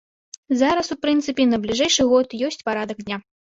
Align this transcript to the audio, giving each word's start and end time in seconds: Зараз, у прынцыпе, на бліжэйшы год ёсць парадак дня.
Зараз, 0.61 0.89
у 0.95 0.97
прынцыпе, 1.03 1.47
на 1.53 1.61
бліжэйшы 1.67 2.09
год 2.17 2.27
ёсць 2.51 2.61
парадак 2.67 2.97
дня. 3.09 3.25